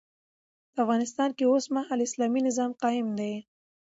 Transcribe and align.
په 0.73 0.77
افغانستان 0.83 1.29
کي 1.37 1.43
اوسمهال 1.47 1.99
اسلامي 2.07 2.41
نظام 2.47 2.71
قايم 2.83 3.07
دی 3.19 3.33